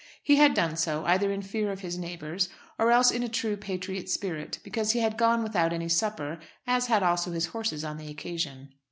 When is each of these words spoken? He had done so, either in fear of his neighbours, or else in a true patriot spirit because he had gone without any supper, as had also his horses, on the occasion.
He 0.23 0.37
had 0.37 0.55
done 0.55 0.77
so, 0.77 1.05
either 1.05 1.31
in 1.31 1.43
fear 1.43 1.71
of 1.71 1.81
his 1.81 1.95
neighbours, 1.95 2.49
or 2.79 2.89
else 2.89 3.11
in 3.11 3.21
a 3.21 3.29
true 3.29 3.55
patriot 3.55 4.09
spirit 4.09 4.57
because 4.63 4.93
he 4.93 4.99
had 4.99 5.15
gone 5.15 5.43
without 5.43 5.71
any 5.71 5.89
supper, 5.89 6.39
as 6.65 6.87
had 6.87 7.03
also 7.03 7.33
his 7.33 7.45
horses, 7.45 7.83
on 7.83 7.97
the 7.97 8.09
occasion. 8.09 8.73